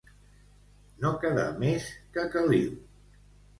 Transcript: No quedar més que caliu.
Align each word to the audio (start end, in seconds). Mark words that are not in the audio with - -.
No 1.03 1.11
quedar 1.25 1.45
més 1.65 1.87
que 2.17 2.27
caliu. 2.39 2.75